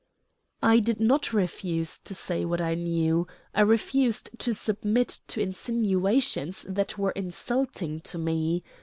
"I 0.63 0.79
did 0.79 0.99
not 0.99 1.31
refuse 1.31 1.99
to 1.99 2.15
say 2.15 2.43
what 2.43 2.59
I 2.59 2.73
knew 2.73 3.27
I 3.53 3.61
refused 3.61 4.31
to 4.39 4.51
submit 4.51 5.19
to 5.27 5.39
insinuations 5.39 6.65
that 6.67 6.97
were 6.97 7.11
insulting 7.11 7.99
to 8.01 8.17
me. 8.17 8.63